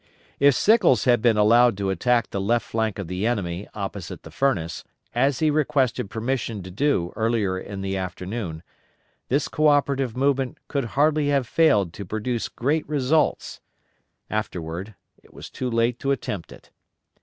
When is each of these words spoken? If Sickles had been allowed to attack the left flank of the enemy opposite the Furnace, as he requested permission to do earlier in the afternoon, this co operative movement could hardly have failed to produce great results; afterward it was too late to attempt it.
If 0.39 0.55
Sickles 0.55 1.03
had 1.05 1.21
been 1.21 1.37
allowed 1.37 1.77
to 1.77 1.91
attack 1.91 2.31
the 2.31 2.41
left 2.41 2.65
flank 2.65 2.97
of 2.97 3.07
the 3.07 3.27
enemy 3.27 3.67
opposite 3.75 4.23
the 4.23 4.31
Furnace, 4.31 4.83
as 5.13 5.37
he 5.37 5.51
requested 5.51 6.09
permission 6.09 6.63
to 6.63 6.71
do 6.71 7.13
earlier 7.15 7.59
in 7.59 7.81
the 7.81 7.95
afternoon, 7.97 8.63
this 9.29 9.47
co 9.47 9.67
operative 9.67 10.17
movement 10.17 10.57
could 10.67 10.85
hardly 10.97 11.27
have 11.27 11.45
failed 11.47 11.93
to 11.93 12.03
produce 12.03 12.49
great 12.49 12.89
results; 12.89 13.61
afterward 14.27 14.95
it 15.21 15.35
was 15.35 15.51
too 15.51 15.69
late 15.69 15.99
to 15.99 16.09
attempt 16.09 16.51
it. 16.51 16.71